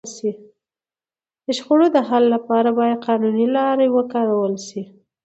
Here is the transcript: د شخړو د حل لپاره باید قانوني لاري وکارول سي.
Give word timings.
د 1.45 1.47
شخړو 1.57 1.87
د 1.95 1.97
حل 2.07 2.23
لپاره 2.35 2.69
باید 2.79 3.03
قانوني 3.07 3.47
لاري 3.57 3.87
وکارول 3.91 4.53
سي. 4.67 4.81